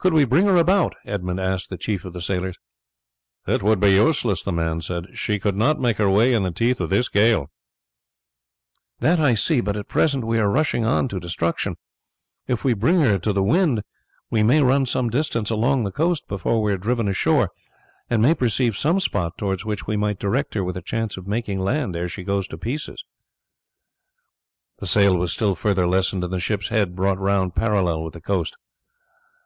"Could 0.00 0.12
we 0.12 0.26
bring 0.26 0.44
her 0.44 0.56
about?" 0.58 0.94
Edmund 1.06 1.40
asked 1.40 1.70
the 1.70 1.78
chief 1.78 2.04
of 2.04 2.12
the 2.12 2.20
sailors. 2.20 2.58
"It 3.46 3.62
would 3.62 3.80
be 3.80 3.92
useless," 3.92 4.42
the 4.42 4.52
man 4.52 4.82
said. 4.82 5.16
"She 5.16 5.38
could 5.38 5.56
not 5.56 5.80
make 5.80 5.96
her 5.96 6.10
way 6.10 6.34
in 6.34 6.42
the 6.42 6.50
teeth 6.50 6.78
of 6.78 6.90
this 6.90 7.08
gale." 7.08 7.50
"That 8.98 9.18
I 9.18 9.32
see," 9.32 9.58
Edmund 9.60 9.64
said; 9.64 9.64
"but 9.64 9.76
at 9.78 9.88
present 9.88 10.26
we 10.26 10.38
are 10.38 10.50
rushing 10.50 10.84
on 10.84 11.08
to 11.08 11.18
destruction. 11.18 11.76
If 12.46 12.64
we 12.64 12.74
bring 12.74 13.00
her 13.00 13.18
to 13.20 13.32
the 13.32 13.42
wind 13.42 13.82
we 14.28 14.42
may 14.42 14.60
run 14.60 14.84
some 14.84 15.08
distance 15.08 15.48
along 15.48 15.84
the 15.84 15.90
coast 15.92 16.28
before 16.28 16.60
we 16.60 16.74
are 16.74 16.76
driven 16.76 17.08
ashore, 17.08 17.50
and 18.10 18.20
may 18.20 18.34
perceive 18.34 18.76
some 18.76 19.00
spot 19.00 19.38
towards 19.38 19.64
which 19.64 19.86
we 19.86 19.96
may 19.96 20.12
direct 20.12 20.52
her 20.52 20.62
with 20.64 20.76
a 20.76 20.82
chance 20.82 21.16
of 21.16 21.26
making 21.26 21.60
land 21.60 21.96
ere 21.96 22.10
she 22.10 22.24
goes 22.24 22.46
to 22.48 22.58
pieces." 22.58 23.02
The 24.80 24.86
sail 24.86 25.16
was 25.16 25.32
still 25.32 25.54
further 25.54 25.86
lessened 25.86 26.24
and 26.24 26.32
the 26.32 26.40
ship's 26.40 26.68
head 26.68 26.94
brought 26.94 27.18
round 27.18 27.54
parallel 27.54 28.04
with 28.04 28.12
the 28.12 28.20
coast. 28.20 28.54